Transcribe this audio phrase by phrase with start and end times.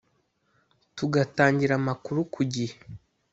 [0.95, 2.75] Tugatangira amakuru ku gihe